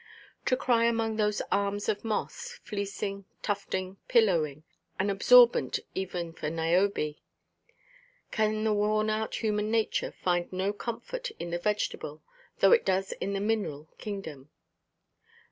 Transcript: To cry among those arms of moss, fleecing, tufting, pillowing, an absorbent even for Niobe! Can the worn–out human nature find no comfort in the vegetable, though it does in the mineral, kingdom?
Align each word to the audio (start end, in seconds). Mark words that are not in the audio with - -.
To 0.47 0.57
cry 0.57 0.85
among 0.85 1.17
those 1.17 1.43
arms 1.51 1.87
of 1.87 2.03
moss, 2.03 2.57
fleecing, 2.63 3.25
tufting, 3.43 3.97
pillowing, 4.07 4.63
an 4.97 5.11
absorbent 5.11 5.79
even 5.93 6.33
for 6.33 6.49
Niobe! 6.49 7.17
Can 8.31 8.63
the 8.63 8.73
worn–out 8.73 9.43
human 9.43 9.69
nature 9.69 10.11
find 10.11 10.51
no 10.51 10.73
comfort 10.73 11.29
in 11.37 11.51
the 11.51 11.59
vegetable, 11.59 12.23
though 12.61 12.71
it 12.71 12.83
does 12.83 13.11
in 13.11 13.33
the 13.33 13.39
mineral, 13.39 13.89
kingdom? 13.99 14.49